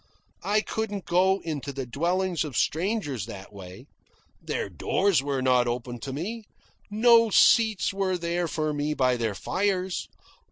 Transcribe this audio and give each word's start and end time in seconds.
I 0.41 0.61
couldn't 0.61 1.05
go 1.05 1.41
into 1.43 1.71
the 1.71 1.85
dwellings 1.85 2.43
of 2.43 2.57
strangers 2.57 3.27
that 3.27 3.53
way. 3.53 3.85
Their 4.41 4.67
doors 4.67 5.21
were 5.21 5.43
not 5.43 5.67
open 5.67 5.99
to 5.99 6.11
me; 6.11 6.45
no 6.89 7.29
seats 7.29 7.93
were 7.93 8.17
there 8.17 8.47
for 8.47 8.73
me 8.73 8.95
by 8.95 9.15
their 9.15 9.35
fires. 9.35 10.07